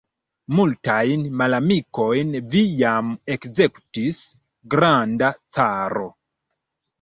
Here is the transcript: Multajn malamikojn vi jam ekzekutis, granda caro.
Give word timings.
Multajn 0.59 1.25
malamikojn 1.41 2.31
vi 2.53 2.63
jam 2.79 3.11
ekzekutis, 3.35 4.23
granda 4.77 5.31
caro. 5.59 6.09